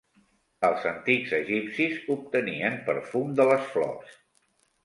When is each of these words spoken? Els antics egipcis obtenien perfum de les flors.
Els 0.69 0.85
antics 0.91 1.35
egipcis 1.39 1.99
obtenien 2.15 2.81
perfum 2.89 3.37
de 3.41 3.49
les 3.53 3.69
flors. 3.75 4.21